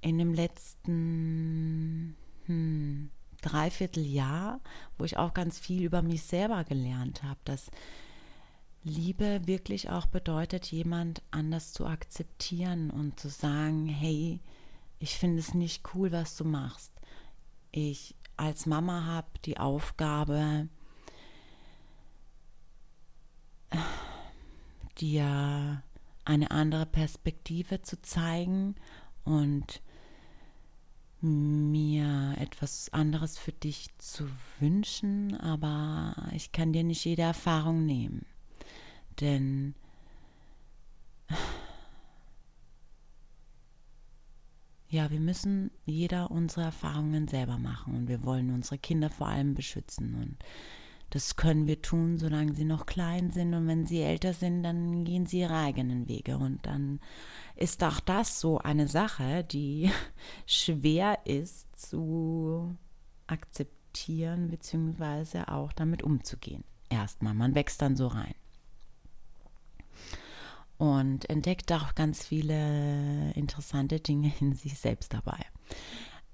in 0.00 0.18
dem 0.18 0.34
letzten 0.34 2.16
hm, 2.46 3.10
Dreivierteljahr, 3.40 4.60
wo 4.98 5.04
ich 5.04 5.16
auch 5.16 5.34
ganz 5.34 5.58
viel 5.58 5.82
über 5.82 6.02
mich 6.02 6.22
selber 6.22 6.64
gelernt 6.64 7.22
habe, 7.22 7.40
dass 7.44 7.70
Liebe 8.84 9.46
wirklich 9.46 9.90
auch 9.90 10.06
bedeutet, 10.06 10.66
jemand 10.66 11.22
anders 11.30 11.72
zu 11.72 11.86
akzeptieren 11.86 12.90
und 12.90 13.18
zu 13.18 13.28
sagen, 13.28 13.86
hey, 13.86 14.40
ich 15.02 15.16
finde 15.16 15.40
es 15.40 15.52
nicht 15.52 15.82
cool, 15.94 16.12
was 16.12 16.36
du 16.36 16.44
machst. 16.44 16.92
Ich 17.72 18.14
als 18.36 18.66
Mama 18.66 19.04
habe 19.04 19.26
die 19.44 19.58
Aufgabe, 19.58 20.68
dir 24.98 25.82
eine 26.24 26.50
andere 26.52 26.86
Perspektive 26.86 27.82
zu 27.82 28.00
zeigen 28.00 28.76
und 29.24 29.82
mir 31.20 32.36
etwas 32.38 32.92
anderes 32.92 33.38
für 33.38 33.52
dich 33.52 33.88
zu 33.98 34.28
wünschen, 34.60 35.36
aber 35.36 36.30
ich 36.32 36.52
kann 36.52 36.72
dir 36.72 36.84
nicht 36.84 37.04
jede 37.04 37.22
Erfahrung 37.22 37.86
nehmen. 37.86 38.24
Denn 39.20 39.74
ja, 44.92 45.10
wir 45.10 45.20
müssen 45.20 45.70
jeder 45.86 46.30
unsere 46.30 46.66
Erfahrungen 46.66 47.26
selber 47.26 47.56
machen 47.56 47.94
und 47.94 48.08
wir 48.08 48.24
wollen 48.24 48.50
unsere 48.50 48.76
Kinder 48.76 49.08
vor 49.08 49.26
allem 49.26 49.54
beschützen. 49.54 50.14
Und 50.14 50.36
das 51.08 51.36
können 51.36 51.66
wir 51.66 51.80
tun, 51.80 52.18
solange 52.18 52.54
sie 52.54 52.66
noch 52.66 52.84
klein 52.84 53.30
sind. 53.30 53.54
Und 53.54 53.66
wenn 53.66 53.86
sie 53.86 54.02
älter 54.02 54.34
sind, 54.34 54.62
dann 54.62 55.04
gehen 55.04 55.24
sie 55.24 55.40
ihre 55.40 55.56
eigenen 55.56 56.08
Wege. 56.08 56.36
Und 56.36 56.66
dann 56.66 57.00
ist 57.56 57.82
auch 57.82 58.00
das 58.00 58.38
so 58.38 58.58
eine 58.58 58.86
Sache, 58.86 59.44
die 59.44 59.90
schwer 60.46 61.20
ist 61.24 61.74
zu 61.74 62.76
akzeptieren, 63.28 64.50
beziehungsweise 64.50 65.48
auch 65.48 65.72
damit 65.72 66.02
umzugehen. 66.02 66.64
Erstmal, 66.90 67.32
man 67.32 67.54
wächst 67.54 67.80
dann 67.80 67.96
so 67.96 68.08
rein 68.08 68.34
und 70.82 71.30
entdeckt 71.30 71.70
auch 71.70 71.94
ganz 71.94 72.24
viele 72.24 73.30
interessante 73.34 74.00
Dinge 74.00 74.32
in 74.40 74.52
sich 74.52 74.76
selbst 74.76 75.14
dabei. 75.14 75.38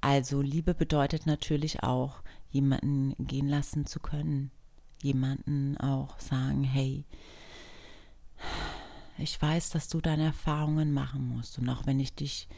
Also 0.01 0.41
Liebe 0.41 0.73
bedeutet 0.73 1.27
natürlich 1.27 1.83
auch, 1.83 2.23
jemanden 2.49 3.15
gehen 3.19 3.47
lassen 3.47 3.85
zu 3.85 4.01
können, 4.01 4.51
jemanden 5.03 5.77
auch 5.77 6.19
sagen, 6.19 6.65
hey, 6.65 7.05
ich 9.19 9.41
weiß, 9.41 9.69
dass 9.69 9.91
du 9.91 10.01
deine 10.01 10.25
Erfahrungen 10.25 10.95
machen 10.95 11.29
musst 11.29 11.59
und 11.59 11.69
auch 11.69 11.85
wenn 11.85 12.01
ich 12.01 12.15
dich 12.15 12.49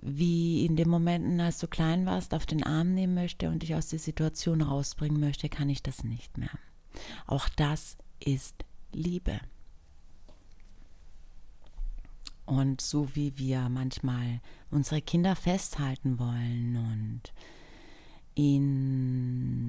wie 0.00 0.64
in 0.64 0.76
den 0.76 0.88
Momenten, 0.88 1.38
als 1.38 1.58
du 1.58 1.66
klein 1.66 2.06
warst, 2.06 2.32
auf 2.32 2.46
den 2.46 2.62
Arm 2.62 2.94
nehmen 2.94 3.12
möchte 3.12 3.50
und 3.50 3.62
dich 3.62 3.74
aus 3.74 3.88
der 3.88 3.98
Situation 3.98 4.62
rausbringen 4.62 5.20
möchte, 5.20 5.50
kann 5.50 5.68
ich 5.68 5.82
das 5.82 6.02
nicht 6.02 6.38
mehr. 6.38 6.58
Auch 7.26 7.48
das 7.50 7.96
ist 8.20 8.64
Liebe. 8.92 9.40
Und 12.46 12.80
so 12.80 13.14
wie 13.14 13.38
wir 13.38 13.68
manchmal 13.68 14.40
unsere 14.70 15.00
Kinder 15.00 15.34
festhalten 15.34 16.18
wollen 16.18 16.76
und 16.76 17.32
ihnen 18.34 19.64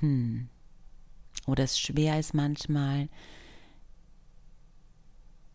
hm, 0.00 0.48
oder 1.46 1.64
es 1.64 1.80
schwer 1.80 2.20
ist 2.20 2.34
manchmal 2.34 3.08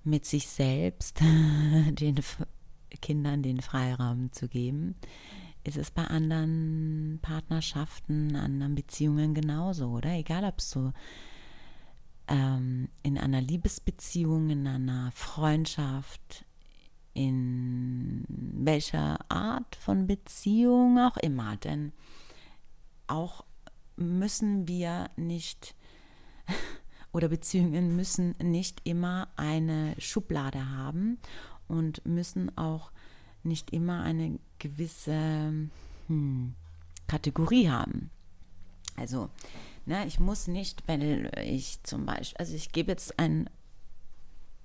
mit 0.04 0.26
sich 0.26 0.48
selbst 0.48 1.20
den 1.22 2.20
Kindern 3.02 3.44
den 3.44 3.62
Freiraum 3.62 4.32
zu 4.32 4.48
geben, 4.48 4.96
ist 5.64 5.78
es 5.78 5.92
bei 5.92 6.06
anderen 6.06 7.20
Partnerschaften, 7.22 8.36
anderen 8.36 8.76
Beziehungen 8.76 9.34
genauso, 9.34 9.90
oder? 9.90 10.12
Egal, 10.12 10.44
ob 10.44 10.58
du 10.74 10.92
ähm, 12.28 12.90
in 13.04 13.18
einer 13.18 13.42
Liebesbeziehung, 13.42 14.50
in 14.50 14.68
einer 14.68 15.12
Freundschaft, 15.12 16.46
in 17.14 18.26
welcher 18.28 19.20
Art 19.30 19.76
von 19.76 20.08
Beziehung 20.08 20.98
auch 20.98 21.18
immer. 21.18 21.58
Denn 21.58 21.92
auch 23.08 23.44
müssen 23.98 24.68
wir 24.68 25.10
nicht 25.16 25.76
oder 27.12 27.28
Beziehungen 27.28 27.96
müssen 27.96 28.36
nicht 28.42 28.82
immer 28.86 29.28
eine 29.36 29.96
Schublade 30.00 30.70
haben 30.70 31.20
und 31.68 32.06
müssen 32.06 32.58
auch 32.58 32.92
nicht 33.44 33.72
immer 33.72 34.04
eine 34.04 34.40
gewisse 34.62 35.52
hm, 36.08 36.56
Kategorie 37.08 37.70
haben. 37.70 38.10
Also, 38.96 39.30
ne, 39.86 40.06
ich 40.06 40.20
muss 40.20 40.48
nicht, 40.48 40.84
wenn 40.88 41.30
ich 41.44 41.82
zum 41.84 42.06
Beispiel, 42.06 42.38
also 42.38 42.56
ich 42.56 42.72
gebe 42.72 42.92
jetzt 42.92 43.18
ein 43.20 43.50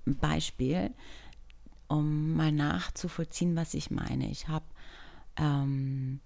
Beispiel, 0.05 0.91
um 1.87 2.33
mal 2.33 2.51
nachzuvollziehen, 2.51 3.55
was 3.55 3.73
ich 3.73 3.89
meine. 3.91 4.29
Ich 4.29 4.47
habe 4.47 4.65
ähm, 5.37 6.19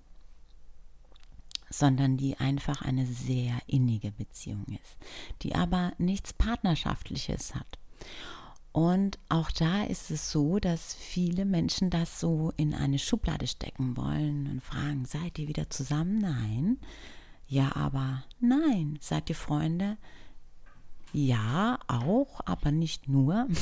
sondern 1.70 2.16
die 2.16 2.36
einfach 2.38 2.82
eine 2.82 3.06
sehr 3.06 3.58
innige 3.66 4.12
Beziehung 4.12 4.64
ist, 4.68 4.96
die 5.42 5.54
aber 5.54 5.92
nichts 5.98 6.32
Partnerschaftliches 6.32 7.54
hat. 7.54 7.78
Und 8.72 9.18
auch 9.30 9.50
da 9.50 9.84
ist 9.84 10.10
es 10.10 10.30
so, 10.30 10.58
dass 10.58 10.94
viele 10.94 11.46
Menschen 11.46 11.88
das 11.88 12.20
so 12.20 12.52
in 12.58 12.74
eine 12.74 12.98
Schublade 12.98 13.46
stecken 13.46 13.96
wollen 13.96 14.48
und 14.50 14.62
fragen, 14.62 15.06
seid 15.06 15.38
ihr 15.38 15.48
wieder 15.48 15.70
zusammen? 15.70 16.18
Nein. 16.18 16.78
Ja, 17.48 17.74
aber 17.76 18.24
nein. 18.40 18.98
Seid 19.00 19.28
ihr 19.28 19.36
Freunde? 19.36 19.96
Ja, 21.12 21.78
auch, 21.86 22.40
aber 22.44 22.72
nicht 22.72 23.08
nur. 23.08 23.48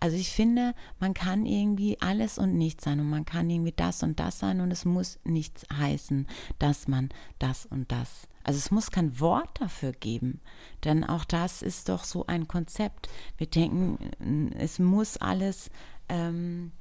Also 0.00 0.16
ich 0.16 0.30
finde, 0.30 0.74
man 0.98 1.14
kann 1.14 1.46
irgendwie 1.46 2.00
alles 2.00 2.38
und 2.38 2.56
nichts 2.56 2.84
sein 2.84 3.00
und 3.00 3.08
man 3.08 3.24
kann 3.24 3.48
irgendwie 3.50 3.72
das 3.74 4.02
und 4.02 4.18
das 4.18 4.40
sein 4.40 4.60
und 4.60 4.70
es 4.70 4.84
muss 4.84 5.18
nichts 5.24 5.64
heißen, 5.72 6.26
dass 6.58 6.88
man 6.88 7.10
das 7.38 7.66
und 7.66 7.90
das. 7.92 8.28
Also 8.44 8.58
es 8.58 8.70
muss 8.70 8.90
kein 8.90 9.20
Wort 9.20 9.60
dafür 9.60 9.92
geben, 9.92 10.40
denn 10.84 11.04
auch 11.04 11.24
das 11.24 11.62
ist 11.62 11.88
doch 11.88 12.04
so 12.04 12.26
ein 12.26 12.48
Konzept. 12.48 13.08
Wir 13.36 13.46
denken, 13.46 14.52
es 14.58 14.80
muss 14.80 15.16
alles 15.16 15.70
ähm, 16.08 16.72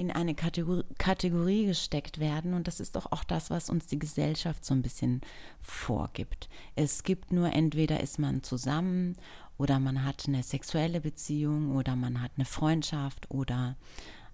in 0.00 0.10
eine 0.10 0.34
Kategorie, 0.34 0.84
Kategorie 0.96 1.66
gesteckt 1.66 2.18
werden. 2.18 2.54
Und 2.54 2.66
das 2.66 2.80
ist 2.80 2.96
doch 2.96 3.12
auch 3.12 3.22
das, 3.22 3.50
was 3.50 3.68
uns 3.68 3.86
die 3.86 3.98
Gesellschaft 3.98 4.64
so 4.64 4.72
ein 4.72 4.80
bisschen 4.80 5.20
vorgibt. 5.60 6.48
Es 6.74 7.02
gibt 7.02 7.32
nur 7.32 7.52
entweder 7.52 8.00
ist 8.00 8.18
man 8.18 8.42
zusammen 8.42 9.16
oder 9.58 9.78
man 9.78 10.04
hat 10.04 10.24
eine 10.26 10.42
sexuelle 10.42 11.02
Beziehung 11.02 11.76
oder 11.76 11.96
man 11.96 12.22
hat 12.22 12.32
eine 12.36 12.46
Freundschaft 12.46 13.30
oder 13.30 13.76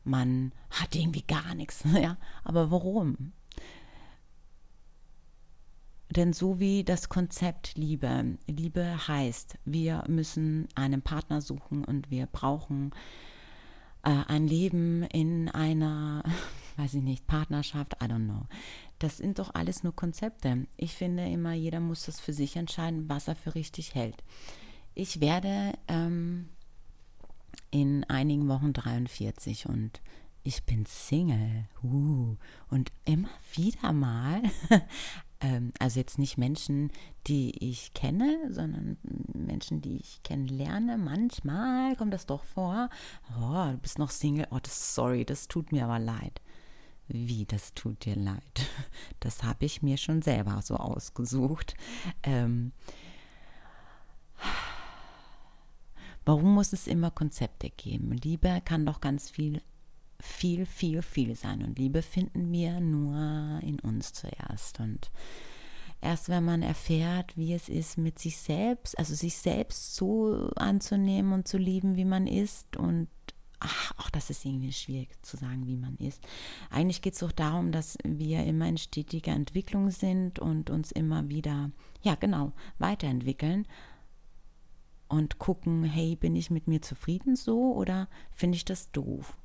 man 0.05 0.53
hat 0.71 0.95
irgendwie 0.95 1.25
gar 1.27 1.55
nichts. 1.55 1.83
Ja, 2.01 2.17
aber 2.45 2.71
warum? 2.71 3.33
Denn 6.11 6.33
so 6.33 6.61
wie 6.61 6.85
das 6.85 7.09
Konzept 7.09 7.77
Liebe, 7.77 8.39
Liebe 8.47 9.09
heißt, 9.09 9.59
wir 9.65 10.05
müssen 10.07 10.69
einen 10.77 11.03
Partner 11.03 11.41
suchen 11.41 11.85
und 11.85 12.09
wir 12.11 12.27
brauchen 12.27 12.93
ein 14.11 14.47
Leben 14.47 15.03
in 15.05 15.49
einer, 15.49 16.23
weiß 16.77 16.95
ich 16.95 17.03
nicht, 17.03 17.27
Partnerschaft, 17.27 17.95
I 18.03 18.07
don't 18.07 18.25
know. 18.27 18.47
Das 18.99 19.19
sind 19.19 19.39
doch 19.39 19.55
alles 19.55 19.83
nur 19.83 19.95
Konzepte. 19.95 20.67
Ich 20.77 20.95
finde 20.95 21.27
immer, 21.29 21.53
jeder 21.53 21.81
muss 21.81 22.07
das 22.07 22.21
für 22.21 22.33
sich 22.33 22.57
entscheiden, 22.57 23.09
was 23.09 23.29
er 23.29 23.37
für 23.37 23.55
richtig 23.55 23.95
hält. 23.95 24.23
Ich 24.95 25.21
werde 25.21 25.75
ähm, 25.89 26.49
in 27.71 28.05
einigen 28.05 28.49
Wochen 28.49 28.73
43 28.73 29.69
und 29.69 30.01
ich 30.47 30.63
bin 30.63 30.87
Single. 30.87 31.65
Uh, 31.83 32.37
und 32.71 32.93
immer 33.05 33.29
wieder 33.55 33.93
mal 33.93 34.43
also 35.79 36.01
jetzt 36.01 36.19
nicht 36.19 36.39
Menschen, 36.39 36.91
die 37.27 37.51
ich 37.63 37.93
kenne, 37.93 38.49
sondern 38.51 38.97
Menschen, 39.35 39.83
die 39.83 39.99
ich 39.99 40.23
kennenlerne. 40.23 40.97
Manchmal 40.97 41.95
kommt 41.97 42.15
das 42.15 42.27
doch 42.27 42.45
vor. 42.45 42.89
Oh, 43.39 43.71
du 43.71 43.79
bist 43.79 43.99
noch 43.99 44.11
Single. 44.11 44.47
Oh, 44.51 44.59
das, 44.63 44.95
sorry, 44.95 45.25
das 45.25 45.49
tut 45.49 45.73
mir 45.73 45.85
aber 45.85 45.99
leid. 45.99 46.41
Wie, 47.09 47.45
das 47.45 47.75
tut 47.75 48.05
dir 48.05 48.17
leid? 48.17 48.43
Das 49.21 49.43
habe 49.43 49.65
ich 49.65 49.83
mir 49.83 49.97
schon 49.97 50.23
selber 50.23 50.61
so 50.63 50.77
ausgesucht. 50.77 51.75
Ähm, 52.23 52.73
warum 56.25 56.55
muss 56.55 56.73
es 56.73 56.87
immer 56.87 57.11
Konzepte 57.11 57.71
geben? 57.71 58.13
Liebe 58.13 58.61
kann 58.65 58.87
doch 58.87 59.01
ganz 59.01 59.31
viel 59.31 59.61
viel, 60.21 60.67
viel, 60.67 61.03
viel 61.03 61.35
sein. 61.35 61.63
Und 61.63 61.79
Liebe 61.79 62.03
finden 62.03 62.51
wir 62.53 62.81
nur 62.81 63.61
in 63.63 63.81
uns 63.81 64.13
zuerst. 64.13 64.81
Und 64.81 65.11
erst 66.01 66.29
wenn 66.29 66.45
man 66.45 66.63
erfährt, 66.63 67.37
wie 67.37 67.53
es 67.53 67.69
ist, 67.69 67.99
mit 67.99 68.19
sich 68.19 68.37
selbst, 68.37 68.99
also 68.99 69.15
sich 69.15 69.37
selbst 69.37 69.95
so 69.97 70.51
anzunehmen 70.57 71.33
und 71.33 71.49
zu 71.49 71.59
lieben, 71.59 71.97
wie 71.97 72.05
man 72.05 72.27
ist 72.27 72.77
und 72.77 73.09
Ach, 73.59 73.93
auch 73.97 74.11
das 74.11 74.29
ist 74.29 74.45
irgendwie 74.45 74.73
schwierig 74.73 75.09
zu 75.23 75.39
sagen, 75.39 75.67
wie 75.67 75.77
man 75.77 75.97
ist. 75.97 76.23
Eigentlich 76.69 77.01
geht 77.01 77.15
es 77.15 77.21
doch 77.21 77.33
darum, 77.33 77.73
dass 77.73 77.97
wir 78.05 78.45
immer 78.45 78.69
in 78.69 78.77
stetiger 78.77 79.33
Entwicklung 79.33 79.91
sind 79.91 80.39
und 80.39 80.69
uns 80.69 80.93
immer 80.93 81.31
wieder, 81.31 81.71
ja 82.03 82.17
genau, 82.17 82.53
weiterentwickeln 82.79 83.67
und 85.09 85.39
gucken, 85.39 85.85
hey, 85.85 86.17
bin 86.17 86.37
ich 86.37 86.51
mit 86.51 86.67
mir 86.67 86.83
zufrieden 86.83 87.35
so 87.35 87.73
oder 87.75 88.09
finde 88.31 88.57
ich 88.57 88.65
das 88.67 88.91
doof? 88.93 89.39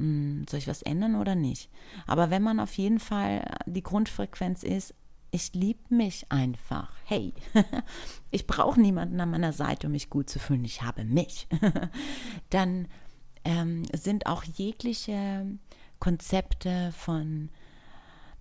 Hm, 0.00 0.46
soll 0.48 0.58
ich 0.58 0.68
was 0.68 0.82
ändern 0.82 1.14
oder 1.14 1.34
nicht? 1.34 1.70
Aber 2.06 2.30
wenn 2.30 2.42
man 2.42 2.58
auf 2.58 2.72
jeden 2.74 2.98
Fall 2.98 3.44
die 3.66 3.82
Grundfrequenz 3.82 4.62
ist, 4.62 4.94
ich 5.30 5.52
liebe 5.54 5.94
mich 5.94 6.26
einfach. 6.30 6.92
Hey, 7.04 7.34
ich 8.30 8.46
brauche 8.46 8.80
niemanden 8.80 9.20
an 9.20 9.30
meiner 9.30 9.52
Seite, 9.52 9.86
um 9.86 9.92
mich 9.92 10.10
gut 10.10 10.28
zu 10.28 10.38
fühlen. 10.38 10.64
Ich 10.64 10.82
habe 10.82 11.04
mich. 11.04 11.46
Dann 12.50 12.88
ähm, 13.44 13.84
sind 13.94 14.26
auch 14.26 14.42
jegliche 14.42 15.46
Konzepte 16.00 16.92
von 16.96 17.50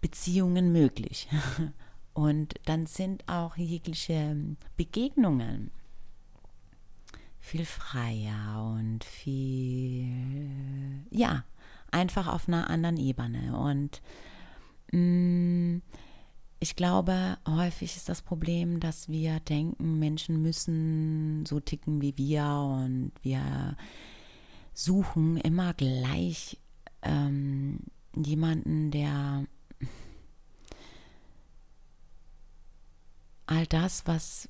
Beziehungen 0.01 0.71
möglich. 0.71 1.27
Und 2.13 2.55
dann 2.65 2.85
sind 2.85 3.29
auch 3.29 3.55
jegliche 3.55 4.35
Begegnungen 4.75 5.71
viel 7.39 7.65
freier 7.65 8.73
und 8.75 9.03
viel, 9.03 10.09
ja, 11.09 11.43
einfach 11.91 12.27
auf 12.27 12.47
einer 12.47 12.69
anderen 12.69 12.97
Ebene. 12.97 13.57
Und 13.57 14.01
mh, 14.91 14.99
mm, 14.99 15.81
ich 16.61 16.75
glaube, 16.75 17.37
häufig 17.47 17.95
ist 17.95 18.09
das 18.09 18.21
Problem, 18.21 18.81
dass 18.81 19.07
wir 19.07 19.39
denken, 19.39 19.97
Menschen 19.97 20.41
müssen 20.41 21.45
so 21.45 21.61
ticken 21.61 22.01
wie 22.01 22.17
wir 22.17 22.43
und 22.43 23.13
wir 23.21 23.77
suchen 24.73 25.37
immer 25.37 25.73
gleich 25.73 26.57
ähm, 27.01 27.79
jemanden, 28.13 28.91
der 28.91 29.45
all 33.45 33.65
das, 33.65 34.05
was 34.05 34.49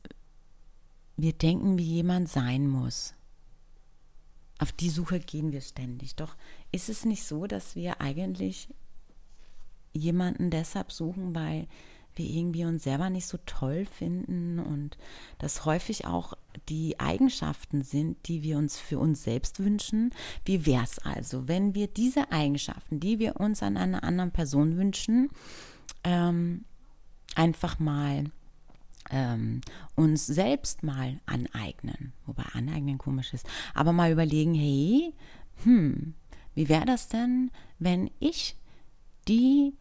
wir 1.22 1.34
denken, 1.34 1.78
wie 1.78 1.84
jemand 1.84 2.30
sein 2.30 2.68
muss. 2.68 3.14
Auf 4.60 4.72
die 4.72 4.90
Suche 4.90 5.20
gehen 5.20 5.52
wir 5.52 5.62
ständig. 5.62 6.16
Doch 6.16 6.36
ist 6.72 6.90
es 6.90 7.06
nicht 7.06 7.24
so, 7.24 7.48
dass 7.48 7.76
wir 7.76 8.02
eigentlich 8.02 8.70
jemanden 9.94 10.50
deshalb 10.50 10.92
suchen, 10.92 11.34
weil 11.34 11.68
wir 12.16 12.26
irgendwie 12.26 12.66
uns 12.66 12.84
selber 12.84 13.10
nicht 13.10 13.28
so 13.28 13.38
toll 13.46 13.86
finden 13.86 14.60
und 14.60 14.98
das 15.38 15.66
häufig 15.66 16.06
auch 16.06 16.34
die 16.68 17.00
Eigenschaften 17.00 17.82
sind, 17.82 18.28
die 18.28 18.44
wir 18.44 18.58
uns 18.58 18.78
für 18.78 19.00
uns 19.00 19.24
selbst 19.24 19.60
wünschen. 19.60 20.14
Wie 20.44 20.66
wäre 20.66 20.84
es 20.84 21.00
also, 21.00 21.48
wenn 21.48 21.76
wir 21.76 21.88
diese 21.88 22.32
Eigenschaften, 22.32 23.00
die 23.00 23.20
wir 23.20 23.40
uns 23.40 23.64
an 23.64 23.78
einer 23.78 24.04
anderen 24.04 24.32
Person 24.32 24.76
wünschen, 24.78 25.30
ähm, 26.04 26.66
einfach 27.36 27.80
mal 27.80 28.26
ähm, 29.10 29.62
uns 29.96 30.26
selbst 30.26 30.84
mal 30.84 31.20
aneignen, 31.26 32.14
wobei 32.26 32.44
aneignen 32.54 32.98
komisch 32.98 33.34
ist, 33.34 33.48
aber 33.74 33.94
mal 33.94 34.12
überlegen, 34.12 34.54
hey, 34.54 35.14
hm, 35.64 36.14
wie 36.56 36.70
wäre 36.70 36.86
das 36.86 37.08
denn, 37.08 37.52
wenn 37.80 38.10
ich 38.20 38.56
die 39.28 39.74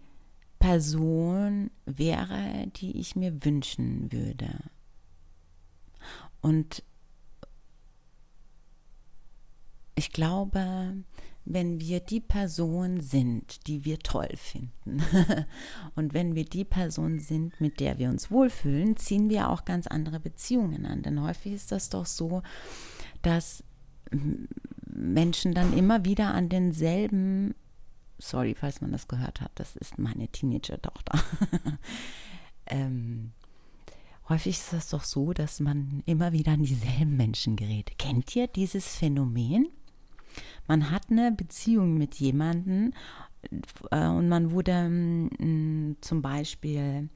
Person 0.58 1.70
wäre, 1.86 2.66
die 2.76 2.98
ich 2.98 3.16
mir 3.16 3.44
wünschen 3.44 4.12
würde? 4.12 4.58
Und 6.40 6.82
ich 9.94 10.12
glaube, 10.12 10.94
wenn 11.50 11.80
wir 11.80 12.00
die 12.00 12.20
Person 12.20 13.00
sind, 13.00 13.66
die 13.66 13.86
wir 13.86 13.98
toll 14.00 14.28
finden 14.36 15.02
und 15.94 16.12
wenn 16.12 16.34
wir 16.34 16.44
die 16.44 16.64
Person 16.64 17.18
sind, 17.18 17.58
mit 17.58 17.80
der 17.80 17.98
wir 17.98 18.10
uns 18.10 18.30
wohlfühlen, 18.30 18.98
ziehen 18.98 19.30
wir 19.30 19.48
auch 19.48 19.64
ganz 19.64 19.86
andere 19.86 20.20
Beziehungen 20.20 20.84
an. 20.84 21.00
Denn 21.00 21.22
häufig 21.22 21.54
ist 21.54 21.72
das 21.72 21.88
doch 21.88 22.04
so, 22.04 22.42
dass 23.22 23.64
Menschen 24.84 25.54
dann 25.54 25.72
immer 25.72 26.04
wieder 26.04 26.34
an 26.34 26.50
denselben, 26.50 27.54
sorry, 28.18 28.54
falls 28.54 28.82
man 28.82 28.92
das 28.92 29.08
gehört 29.08 29.40
hat, 29.40 29.52
das 29.54 29.74
ist 29.76 29.98
meine 29.98 30.28
Teenager-Tochter, 30.28 31.18
ähm, 32.66 33.32
häufig 34.28 34.58
ist 34.58 34.74
es 34.74 34.90
doch 34.90 35.04
so, 35.04 35.32
dass 35.32 35.60
man 35.60 36.02
immer 36.04 36.32
wieder 36.32 36.52
an 36.52 36.62
dieselben 36.62 37.16
Menschen 37.16 37.56
gerät. 37.56 37.98
Kennt 37.98 38.36
ihr 38.36 38.48
dieses 38.48 38.96
Phänomen? 38.96 39.68
Man 40.68 40.90
hat 40.90 41.10
eine 41.10 41.32
Beziehung 41.32 41.94
mit 41.94 42.14
jemandem 42.16 42.92
äh, 43.90 44.06
und 44.06 44.28
man 44.28 44.52
wurde 44.52 44.72
äh, 44.72 45.96
zum 46.00 46.22
Beispiel 46.22 47.08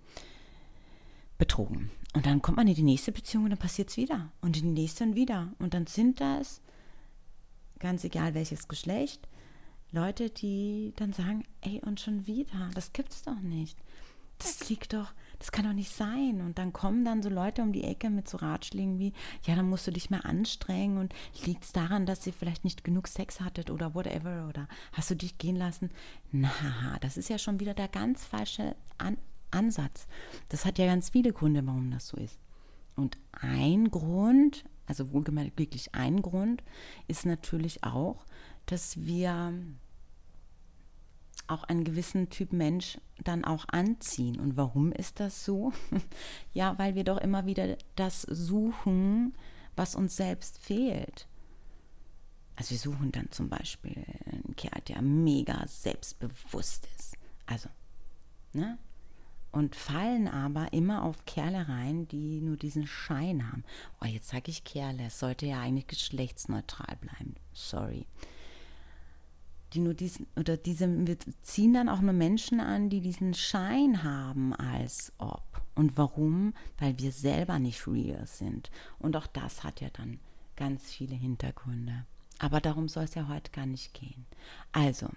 betrogen. 1.39 1.91
Und 2.15 2.27
dann 2.27 2.43
kommt 2.43 2.57
man 2.57 2.69
in 2.69 2.75
die 2.75 2.83
nächste 2.83 3.13
Beziehung 3.13 3.45
und 3.45 3.51
dann 3.51 3.59
passiert 3.59 3.91
es 3.91 3.97
wieder. 3.97 4.33
Und 4.41 4.57
in 4.57 4.75
die 4.75 4.83
nächste 4.83 5.05
und 5.05 5.15
wieder. 5.15 5.53
Und 5.59 5.75
dann 5.75 5.87
sind 5.87 6.21
das, 6.21 6.61
ganz 7.79 8.05
egal 8.05 8.35
welches 8.35 8.69
Geschlecht, 8.69 9.29
Leute, 9.91 10.31
die 10.31 10.95
dann 10.97 11.13
sagen, 11.13 11.45
ey, 11.61 11.81
und 11.85 12.01
schon 12.01 12.27
wieder, 12.27 12.71
das 12.75 12.93
gibt's 12.93 13.23
doch 13.23 13.41
nicht. 13.41 13.79
Das 14.39 14.69
liegt 14.69 14.95
doch, 14.95 15.13
das 15.43 15.51
kann 15.51 15.65
doch 15.65 15.73
nicht 15.73 15.91
sein. 15.91 16.41
Und 16.41 16.57
dann 16.57 16.73
kommen 16.73 17.05
dann 17.05 17.21
so 17.21 17.29
Leute 17.29 17.63
um 17.63 17.73
die 17.73 17.83
Ecke 17.83 18.11
mit 18.11 18.29
so 18.29 18.37
Ratschlägen 18.37 19.01
wie, 19.01 19.13
ja, 19.43 19.57
dann 19.57 19.69
musst 19.69 19.85
du 19.89 19.91
dich 19.91 20.09
mehr 20.09 20.25
anstrengen 20.25 20.99
und 20.99 21.13
liegt 21.45 21.65
es 21.65 21.73
daran, 21.73 22.07
dass 22.07 22.25
ihr 22.29 22.33
vielleicht 22.33 22.63
nicht 22.63 22.85
genug 22.85 23.09
Sex 23.09 23.41
hattet 23.41 23.69
oder 23.69 23.93
whatever 23.93 24.47
oder 24.49 24.69
hast 24.93 25.11
du 25.11 25.17
dich 25.17 25.39
gehen 25.39 25.57
lassen? 25.57 25.91
Na, 26.31 26.53
das 27.01 27.17
ist 27.17 27.29
ja 27.29 27.39
schon 27.39 27.59
wieder 27.59 27.75
der 27.75 27.89
ganz 27.89 28.25
falsche 28.25 28.77
An 28.99 29.17
Ansatz. 29.51 30.07
Das 30.49 30.65
hat 30.65 30.79
ja 30.79 30.87
ganz 30.87 31.11
viele 31.11 31.33
Gründe, 31.33 31.67
warum 31.67 31.91
das 31.91 32.07
so 32.07 32.17
ist. 32.19 32.39
Und 32.95 33.19
ein 33.33 33.91
Grund, 33.91 34.65
also 34.87 35.11
wohlgemerkt 35.11 35.59
wirklich 35.59 35.93
ein 35.93 36.23
Grund, 36.23 36.63
ist 37.09 37.27
natürlich 37.27 37.83
auch, 37.83 38.27
dass 38.67 38.97
wir 39.05 39.53
auch 41.53 41.65
einen 41.65 41.85
gewissen 41.85 42.31
Typ 42.31 42.53
Mensch 42.53 42.99
dann 43.23 43.45
auch 43.45 43.67
anziehen. 43.69 44.41
Und 44.41 44.57
warum 44.57 44.93
ist 44.93 45.21
das 45.21 45.45
so? 45.45 45.73
ja, 46.53 46.79
weil 46.79 46.95
wir 46.95 47.05
doch 47.05 47.19
immer 47.19 47.47
wieder 47.47 47.77
das 47.97 48.23
suchen, 48.23 49.35
was 49.77 49.95
uns 49.95 50.17
selbst 50.17 50.59
fehlt. 50.59 51.27
Also 52.57 52.71
wir 52.71 52.79
suchen 52.79 53.13
dann 53.13 53.31
zum 53.31 53.49
Beispiel 53.49 54.05
einen 54.27 54.55
Kerl, 54.57 54.83
der 54.89 55.03
mega 55.03 55.67
selbstbewusst 55.67 56.87
ist. 56.99 57.15
Also, 57.47 57.69
ne? 58.53 58.79
Und 59.51 59.77
fallen 59.77 60.29
aber 60.29 60.73
immer 60.73 61.03
auf 61.03 61.27
Kerle 61.27 61.69
rein, 61.69 62.09
die 62.09 62.41
nur 62.41 62.57
diesen 62.57 62.87
Schein 62.87 63.51
haben. 63.53 63.65
Oh, 64.01 64.07
jetzt 64.07 64.29
sage 64.29 64.51
ich 64.51 64.65
Kerle, 64.65 65.05
es 65.07 65.19
sollte 65.19 65.45
ja 65.45 65.61
eigentlich 65.61 65.87
geschlechtsneutral 65.89 66.97
bleiben. 67.01 67.35
Sorry 67.53 68.07
die 69.73 69.81
nur 69.81 69.95
diesen, 69.95 70.27
oder 70.37 70.57
diese, 70.57 70.89
wir 71.07 71.17
ziehen 71.43 71.75
dann 71.75 71.89
auch 71.89 72.01
nur 72.01 72.13
Menschen 72.13 72.61
an, 72.61 72.91
die 72.91 73.01
diesen 73.01 73.35
Schein 73.35 74.03
haben, 74.03 74.55
als 74.55 75.13
ob. 75.19 75.43
Und 75.75 75.97
warum? 75.97 76.55
Weil 76.79 76.99
wir 76.99 77.13
selber 77.13 77.59
nicht 77.59 77.87
real 77.87 78.27
sind. 78.27 78.71
Und 78.99 79.17
auch 79.17 79.27
das 79.27 79.65
hat 79.65 79.81
ja 79.81 79.89
dann 79.91 80.21
ganz 80.57 80.91
viele 80.91 81.15
Hintergründe. 81.15 82.05
Aber 82.39 82.61
darum 82.61 82.89
soll 82.89 83.05
es 83.05 83.15
ja 83.15 83.29
heute 83.29 83.51
gar 83.53 83.67
nicht 83.67 83.95
gehen. 83.95 84.27
Also, 84.73 85.09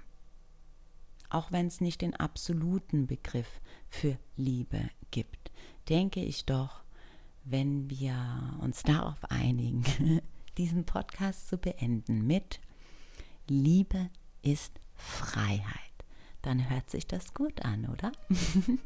auch 1.29 1.51
wenn 1.51 1.67
es 1.67 1.81
nicht 1.81 2.01
den 2.01 2.15
absoluten 2.15 3.07
Begriff 3.07 3.59
für 3.89 4.17
Liebe 4.37 4.89
gibt, 5.11 5.51
denke 5.89 6.21
ich 6.23 6.45
doch, 6.45 6.83
wenn 7.43 7.89
wir 7.89 8.15
uns 8.61 8.83
darauf 8.83 9.23
einigen, 9.29 9.83
diesen 10.57 10.85
Podcast 10.85 11.47
zu 11.47 11.57
beenden 11.57 12.25
mit 12.25 12.59
Liebe 13.47 14.07
ist 14.45 14.79
Freiheit. 14.93 15.61
Dann 16.41 16.69
hört 16.69 16.89
sich 16.89 17.07
das 17.07 17.33
gut 17.33 17.65
an, 17.65 17.87
oder? 17.91 18.11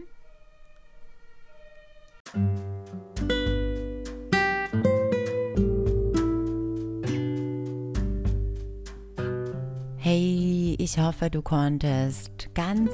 Hey, 10.01 10.75
ich 10.79 10.97
hoffe, 10.97 11.29
du 11.29 11.41
konntest 11.41 12.49
ganz 12.55 12.91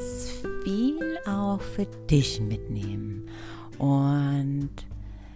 viel 0.63 1.19
auch 1.25 1.62
für 1.62 1.86
dich 2.10 2.41
mitnehmen. 2.41 3.30
Und 3.78 4.71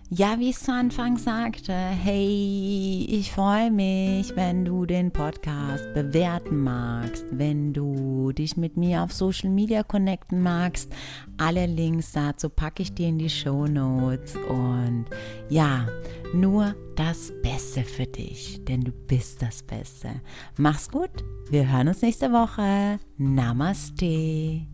ja, 0.09 0.39
wie 0.39 0.49
ich 0.49 0.57
zu 0.57 0.71
Anfang 0.71 1.17
sagte, 1.17 1.73
hey, 1.73 3.05
ich 3.09 3.31
freue 3.31 3.69
mich, 3.69 4.35
wenn 4.35 4.65
du 4.65 4.85
den 4.85 5.11
Podcast 5.11 5.93
bewerten 5.93 6.63
magst, 6.63 7.25
wenn 7.31 7.73
du 7.73 8.31
dich 8.31 8.57
mit 8.57 8.75
mir 8.75 9.03
auf 9.03 9.13
Social 9.13 9.49
Media 9.49 9.83
connecten 9.83 10.41
magst. 10.41 10.91
Alle 11.37 11.67
Links 11.67 12.11
dazu 12.11 12.49
packe 12.49 12.81
ich 12.81 12.93
dir 12.93 13.09
in 13.09 13.19
die 13.19 13.29
Show 13.29 13.65
Notes 13.65 14.35
und 14.35 15.05
ja, 15.49 15.87
nur 16.33 16.75
das 16.95 17.31
Beste 17.43 17.83
für 17.83 18.05
dich, 18.05 18.65
denn 18.65 18.81
du 18.81 18.91
bist 18.91 19.41
das 19.43 19.61
Beste. 19.61 20.09
Mach's 20.57 20.89
gut, 20.89 21.23
wir 21.51 21.71
hören 21.71 21.87
uns 21.87 22.01
nächste 22.01 22.31
Woche. 22.31 22.99
Namaste. 23.17 24.65